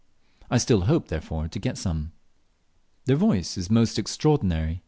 [0.49, 2.11] I still hoped, therefore, to get some.
[3.05, 4.79] Their voice is most extraordinary.